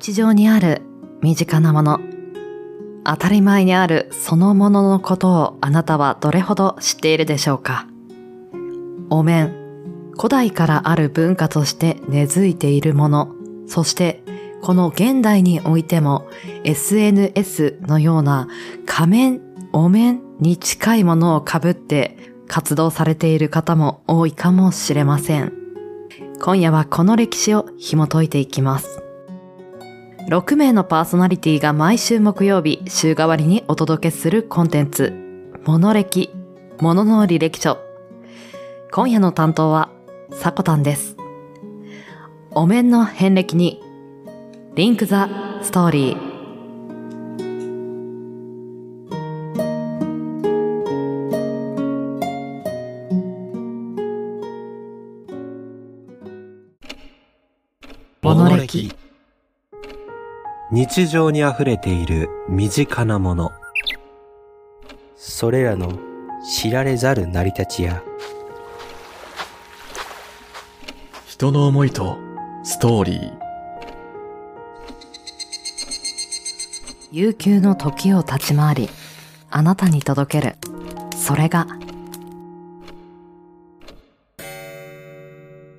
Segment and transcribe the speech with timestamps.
[0.00, 0.82] 日常にある
[1.22, 1.98] 身近なもの、
[3.04, 7.88] 当たり前にあるそのもののことをあなたはどれほど知っているでしょうか？
[9.10, 13.34] お面、古代からある文化として根付いているもの、
[13.66, 14.22] そして
[14.62, 16.28] この現代においても
[16.62, 18.46] SNS のような
[18.86, 19.40] 仮面、
[19.72, 25.52] お面に近いものをかぶって活動されている方も多いかもしれません。
[26.40, 29.02] 今夜はこの歴史を紐解いていきます。
[30.28, 35.14] 6名のパーソナリティが毎週木曜日週替わりにお届けするコンテンツ、
[35.64, 36.28] モノ歴、
[36.80, 37.78] モノの履歴書。
[38.92, 39.90] 今夜の担当は、
[40.30, 41.16] サコタンです。
[42.50, 43.80] お面の遍歴に、
[44.74, 45.30] リンクザ
[45.62, 46.38] ストーリー。
[58.20, 59.07] モノ歴
[60.70, 63.52] 日常に溢れている身近なもの。
[65.16, 65.98] それらの
[66.44, 68.02] 知られざる成り立ちや、
[71.26, 72.18] 人の思いと
[72.64, 73.38] ストーリー。
[77.12, 78.90] 悠久の時を立ち回り、
[79.50, 80.56] あなたに届ける。
[81.16, 81.66] それが、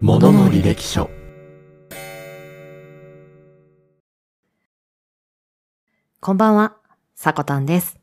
[0.00, 1.10] ものの履歴書。
[6.28, 6.76] こんばんは、
[7.14, 7.98] さこたんです。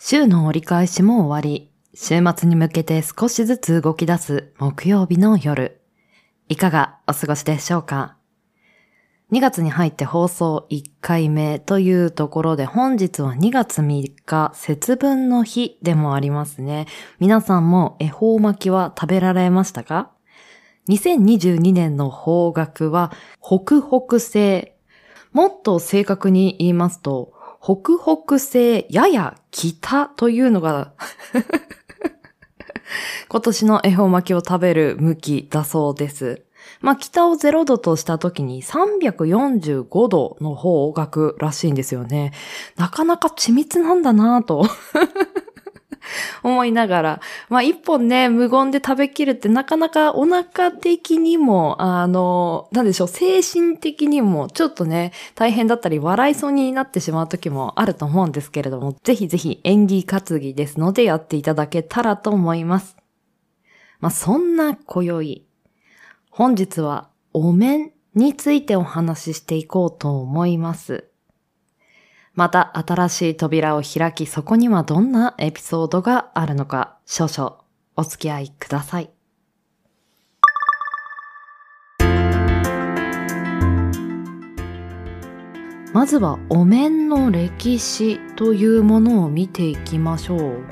[0.00, 5.80] 週の折り返しも終わり、週末に向けて少しずつ動き出す木曜日の夜。
[6.48, 8.16] いかがお過ごしでしょうか
[9.30, 16.86] ?2 月に入って放送1回目というところで本日は2月3日節分の日でもありますね。
[17.20, 20.10] 皆さんも恵方巻きは食べられましたか
[20.88, 24.72] ?2022 年の方角は北北西
[25.36, 30.92] もっと正確に言いますと、北北西やや北というのが
[33.28, 36.42] 今年の恵方巻きを食べる向きだそうです。
[36.80, 42.32] まあ、北を0度とした時に345度の方角らしいんですよね。
[42.76, 44.66] なかなか緻密なんだなぁと
[46.42, 62.96] 思いながら、まあ一本ね、無言で食べきるってなかなかお腹的にも、あの、なんでしょう、精神的にもちょっとね、大変だったり笑いそうになってしまう時もあると思うんですけれども、ぜひぜひ演技担ぎですのでやっていただけたらと思います。
[64.00, 65.46] まあそんな今宵、
[66.30, 71.10] 本日はお面についてお話ししていこうと思います。
[72.36, 77.56] また新しい扉を開き、そこにはどんなエピソードがあるのか、少々
[77.96, 79.10] お付き合いください。
[85.94, 90.64] まずはお面の歴史というものを見ていきましょう。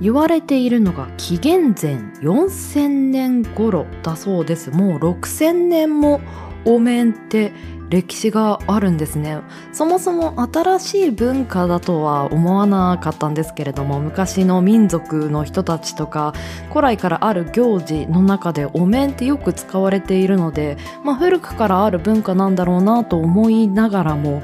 [0.00, 4.72] 言われているのが紀元前4000年頃だそうです。
[4.72, 6.20] もう6000年も
[6.64, 7.52] お面って
[7.90, 9.40] 歴史があるんですね。
[9.72, 16.32] そもそも新しい文化だとは思わなかったんですけれども昔の民族の人たちとか
[16.68, 24.42] 古来からある行事の中でお面ってよく使われているので、まあ、古くからある文化なんだろうなと思いながらも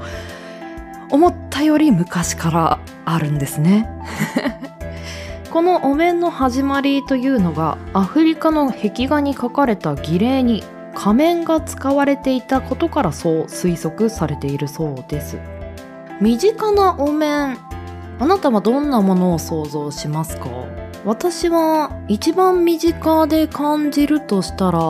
[1.11, 3.89] 思ったより昔からあるんですね。
[5.53, 10.65] このお面の始まりというのがアフリカの壁画に描かれた儀礼に
[10.97, 15.39] 仮面が使われていたことからそう推測されているそうです。
[16.21, 17.59] 身近なお面
[18.19, 20.49] あなたはどんなものを想像しますか？
[21.05, 24.81] 私は一番身近で感じるとしたら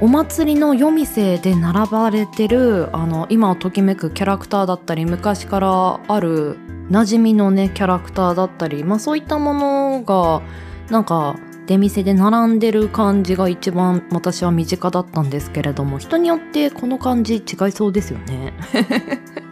[0.00, 6.56] お祭りの夜店で並ばれてるあの今をときめくキャラクターだったり昔からある
[6.90, 10.42] 馴染みのねキャラクターだったりまあそういったものが
[10.90, 11.36] なんか
[11.72, 18.52] 出店で並んでる感じが一番私は身近だったんですけれども人によってこの感じ違いそうですよね。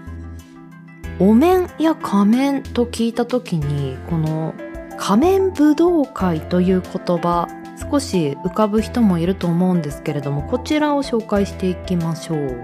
[1.19, 4.55] お面や仮面と聞いた時にこの
[4.99, 7.49] 仮面武道会という言葉
[7.91, 12.63] 少し浮かぶ人もいると思うんですけれどもこちらを紹介していきましょう。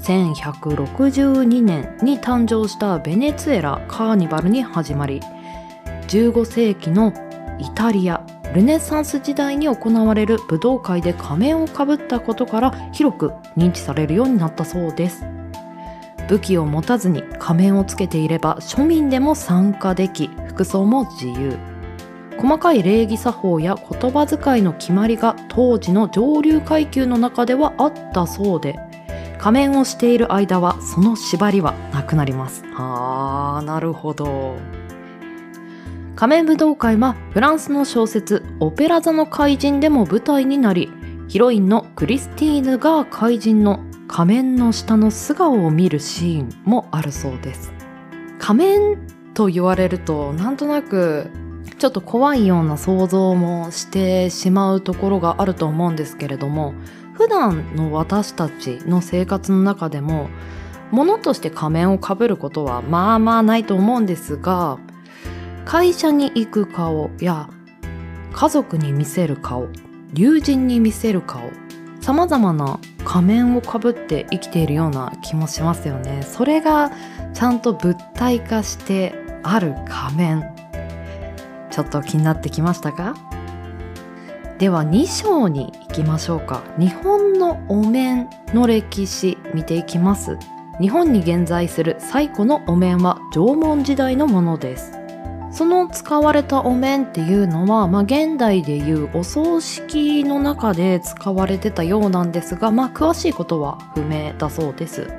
[0.00, 5.20] 1162年に誕生したベネツエラカーニバルに始まり
[6.08, 7.12] 15世紀の
[7.58, 8.35] イタリア。
[8.54, 15.24] ルネサンス時代に行われる武道会で仮面をかぶったことから広く認知されるようになったそうです。
[16.28, 21.56] 武器を持たずに仮面をつけていれば庶民でも参加でき服装も自由。
[22.38, 28.78] 細かい礼儀作法や言葉遣いの決まりが当時の上流階級の中ではあったそうで
[29.38, 32.64] 仮面をしている間はその縛りはなくなります。
[32.74, 34.56] あーなるほど。
[36.16, 40.90] 仮面武道会はフランスの小説「オペラ座の怪人」でも舞台になり
[41.28, 47.74] ヒロインのクリスティーヌが怪人の仮面の下の素顔を見るシーンもあるそうです。
[48.38, 48.98] 仮面
[49.34, 51.30] と言われるとなんとなく
[51.78, 56.72] ちょっと怖いような想像もしてしまうところがあると思うんですけれども
[57.12, 60.30] 普段の私たちの生活の中でも
[60.90, 64.78] 物として仮面をかぶることはまあまあないと思うんですが
[65.66, 67.50] 会社に行く顔や
[68.32, 69.68] 家族に見せる顔
[70.14, 71.50] 友人に見せる顔
[72.00, 76.22] 様々な仮面をかぶって生きているような気もしますよね。
[76.22, 76.92] それが
[77.34, 80.54] ちゃんと物体化してある仮面。
[81.70, 83.16] ちょっと気になってきましたか？
[84.58, 86.62] では2章に行きましょうか。
[86.78, 90.38] 日本のお面の歴史見ていきます。
[90.80, 94.95] 日本に現在する最古のお面は縄文時代のものです。
[95.56, 105.10] その使われたお面っていうのは、まあ、現代でいうお葬式の中で使われてたようなんですが、まあ、詳しいことは不明だそうです。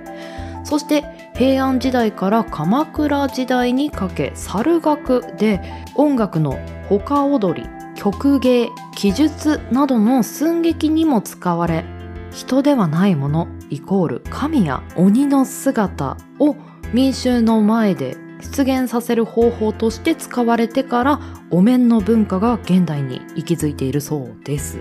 [0.64, 5.60] そして平安時代から鎌倉時代にかけ猿楽で
[5.96, 11.84] 音楽の他踊り曲芸記述などの寸劇にも使われ
[12.30, 16.56] 人ではないものイコール神や鬼の姿を
[16.94, 21.20] 民衆の前で出現させる方法として使われてから
[21.50, 24.80] お面の文化が現代に息づいているそうです。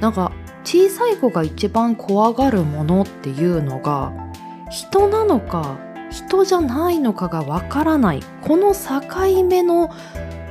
[0.00, 0.32] なんか
[0.64, 4.12] 小さい子が一番怖がるものっていうのが
[4.70, 5.78] 人なのか
[6.10, 9.90] 人じゃないのかがわからないこの境目の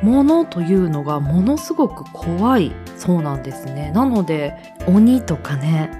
[0.02, 5.92] ものというのがものすごく怖いそうなんですねなので鬼とかね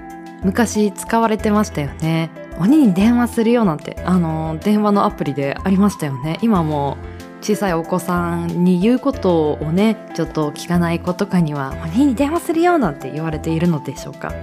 [0.44, 2.30] 昔使われてましたよね。
[2.58, 6.38] 鬼に電話するよなんてあの電話のアプリでありましたよね。
[6.42, 6.96] 今も
[7.40, 14.32] 小さいお子さんに言うことをねちょっと聞かない子とかには「鬼に電話するよ」なんて言われているのでしょうか。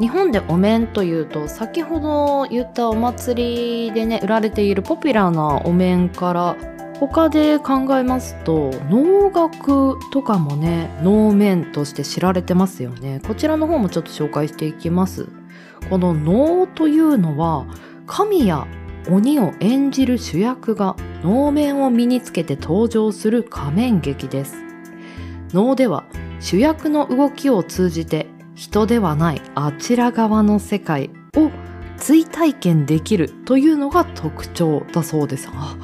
[0.00, 6.56] 日本でお面というと先ほど言ったお祭りでね売られているポピュラーなお面から
[7.00, 13.22] 他で考えますと能楽とかもね能面として知られてますよね。
[13.26, 15.26] こちらの方もちょっと紹介していきます。
[15.88, 17.66] この能というのは
[18.06, 18.66] 神や
[19.08, 24.56] 鬼を演じる主役が能面を身につけて登場する仮面劇です。
[25.54, 26.04] 能では
[26.38, 31.50] 主役の動きを通じて人ではないあちら側の世界を
[31.96, 35.48] 追体験できるというのが特徴だそうです。
[35.50, 35.76] あ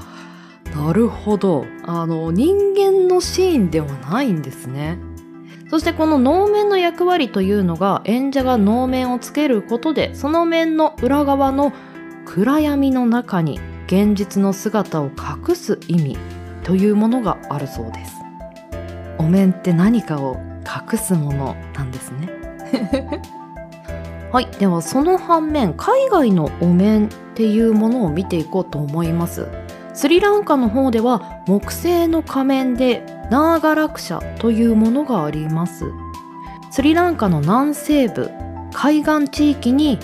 [0.76, 1.64] なるほど。
[1.84, 4.98] あの人間のシーンではないんですね。
[5.70, 11.72] そしてこの能面の役割というのが演者が能面をつけることでその面の裏側の
[12.24, 16.18] 暗闇の中に現実の姿を隠す意味
[16.62, 18.12] というものがあるそうです。
[19.18, 20.36] お面って何かを
[20.92, 22.28] 隠すものなんですね。
[24.30, 24.46] はい。
[24.58, 29.48] ではその反面海外のお面っていうものを見ていこうと思います。
[29.96, 35.86] スリランカの方では木製の仮面でナーガラクシャというものがあります。
[36.70, 38.30] スリランカの南西部
[38.74, 39.98] 海岸地域に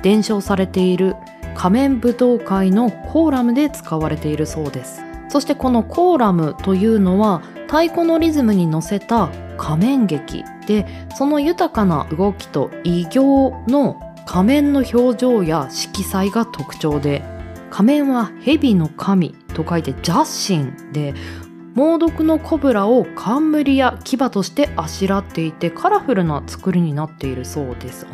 [0.00, 1.14] 伝承されている
[1.54, 5.02] 仮面舞踏会のコーラムで使われているそうです。
[5.28, 10.86] そしてこのコーラムというのは太鼓のリズムに乗せた仮面劇で
[11.16, 13.20] その豊かな動きと異形
[13.68, 17.33] の仮面の表情や色彩が特徴で
[17.74, 21.12] 仮面は蛇の神と書いて邪神で
[21.74, 28.06] 猛毒のコブラを冠や牙としてあしらっていてカラフルな作りになっているそうです。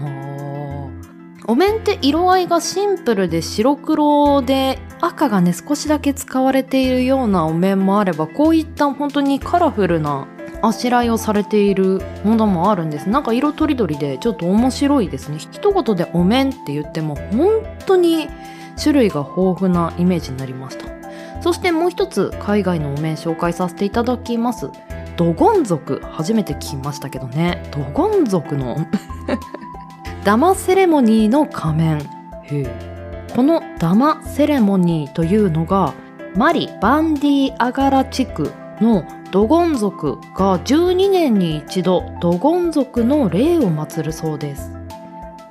[1.45, 10.26] お面って色合いがシンプルで白黒で赤がね少しだけ使われているようなお面もあればこういった本当にカラフルな
[10.62, 13.11] あしらいをされているものもあるんです。
[13.11, 15.37] なんか色とりどりでちょっと面白いですね。
[15.37, 17.50] 一言でお面って言っても本
[17.85, 18.26] 当に
[18.81, 21.01] 種類が豊富なイメージになりました
[21.41, 24.71] そしてもう一つ海外のお面紹介させていただきます。
[25.17, 27.63] ドゴン族初めて聞きましたけどね。
[27.73, 28.87] ドゴン族の
[30.25, 31.99] ダマセレモニーの仮面。
[33.35, 35.95] このダマセレモニーというのが
[36.37, 44.73] マリ・バンディ・アガラ地区のドゴン族が12年に一度ドゴン族の霊を祀るそうです。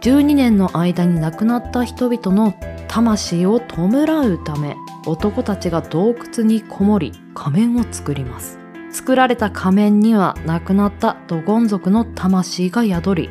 [0.01, 2.53] 12年の間に亡くなった人々の
[2.89, 3.87] 魂を弔
[4.27, 8.59] うため男たちが洞窟にこもり仮面を作ります。
[8.91, 13.29] 作られた仮面には亡くなったドゴン族の魂が宿り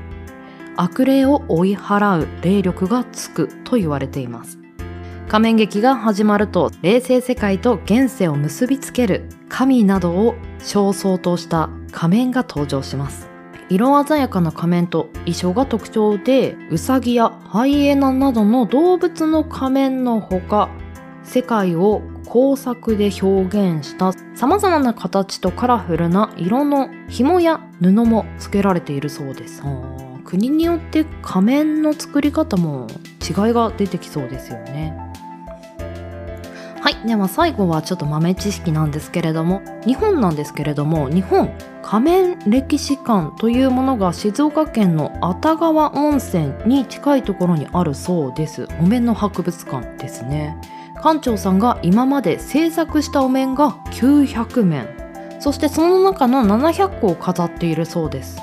[0.76, 4.58] 悪霊を追い払う霊力がつくと言われています。
[5.26, 13.27] 仮面劇が始まると霊性世界と現世を結びつける神などを焦燥とした仮面が登場します。
[13.70, 20.70] 色鮮やかな仮面と衣装が特徴でウサギやハイエナなどの動物の仮面のほか
[21.22, 29.62] 世界を工作で表現した様々な形とカラフルな色の紐や布も付けられているそうです。
[30.24, 32.86] 国によって仮面の作り方も
[33.22, 34.94] 違いが出てきそうですよね。
[36.80, 37.06] はい。
[37.06, 41.50] では最後はちょっと豆知識なんですけれども日本なんですけれども日本
[41.90, 48.68] 仮面歴史館というものが静岡県の熱川温泉に近いところにあるそうです。
[48.78, 50.54] お面の博物館ですね。
[51.02, 54.86] 館長さんが今まで制作したお面が900面。
[55.40, 58.36] そしてその中の700個を飾っているそうです。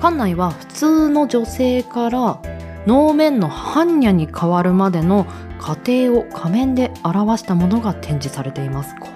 [0.00, 2.40] 館内は普通の女性から
[2.86, 5.26] 能面の般若に変わるまでの
[5.60, 8.96] 過程を仮面で表したものが展示されています。
[8.98, 9.11] 怖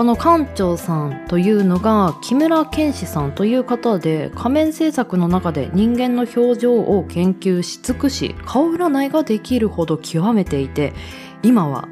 [0.00, 10.94] この館長さんというのが木村健志さんという方で仮面制作の中で人間の表情を研究し尽くし顔占いができるほど極めていて
[11.42, 11.86] 今は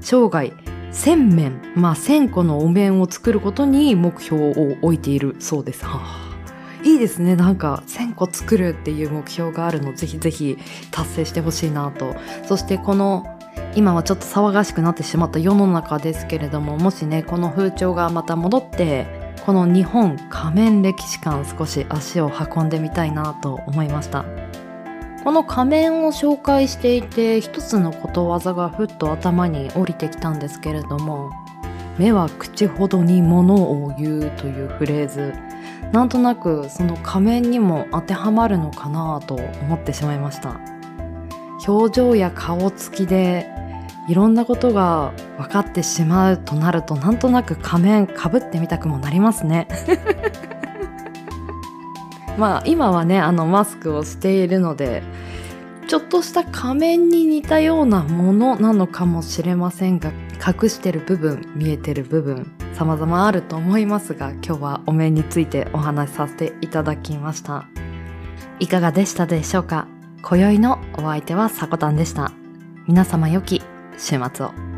[0.00, 0.52] 生涯
[0.90, 5.84] 1000面まあ1000個のお面を作ることに目標を置いているそうです。
[6.82, 7.36] いいですね。
[7.36, 10.58] なんか1000個作るっていう目標があるのぜひぜひ
[10.90, 12.16] 達成してほしいなと。
[12.48, 13.38] そしてこの
[13.74, 19.06] 今はちょっと騒がしくなってしまった世の中ですけれどももしねこの風潮がまた戻って
[19.46, 24.24] この日本仮面歴史館少し足を運んでみたいなと思いました。
[25.24, 31.30] この仮面を紹介していて一つのことわざがふっと頭に降りてきたんですけれども
[31.96, 35.32] 目は口ほどに物を言うというフレーズ。
[35.92, 40.58] なんとなくその仮面にも当てはまるのかなと思ってしまいました。
[41.66, 43.46] 表情や顔つきで
[44.08, 49.68] いろんなことが分かってしまうとなるとなんとなく仮面かぶってみたくもなりますね。
[52.38, 55.02] まあ今はねあのマスクをしているので
[55.86, 60.10] ちょっとした仮面に似たようなものなのかもしれませんが
[60.44, 67.66] 隠してる部分見えてる部分様々あると思いますが今日はお面についてお話しさせていただきました。
[68.58, 69.86] いかがでしたでしょうか？
[70.22, 72.32] 今宵のお相手はさこたんでした。
[72.88, 73.62] 皆様良き
[73.98, 74.72] 週末を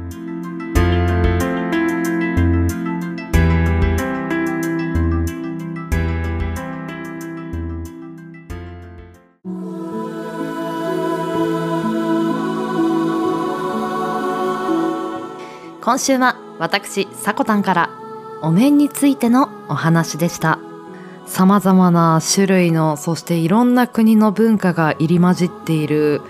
[15.85, 17.90] 今週は私、さこたんから
[18.40, 20.59] お面についてのお話でした。
[21.26, 26.23] 様々な種類の、そしていろんな国の文化が入り混じっている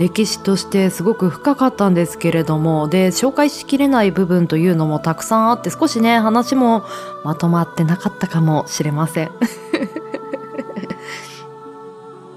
[0.00, 6.84] 歴史としてすごく深かったんですけれども、で、紹介しきれない部分というのもたくさんあって少しね、話も
[7.22, 9.30] まとまってなかったかもしれません。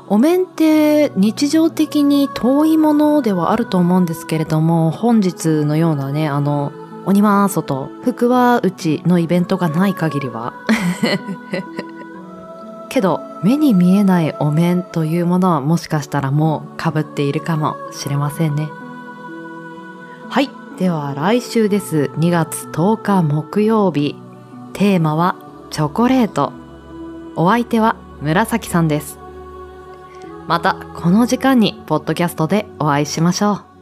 [0.10, 6.74] お面って日常的に遠いものではあると思うんですけれども、本日のようなね、あの、
[7.06, 10.52] 鬼は外、福は内のイベントがない限りは。
[12.90, 18.70] けど、目に見えないお面というものはもしかしたらもう被っているかもしれませんね。
[20.30, 20.50] はい。
[20.78, 22.10] では来週です。
[22.16, 24.16] 2月10日木曜日。
[24.74, 25.36] テーマは
[25.70, 26.54] チョコレート。
[27.36, 29.20] お相手は紫さんです。
[30.48, 33.73] またこの時間にポッドキャストでお会いしましょう。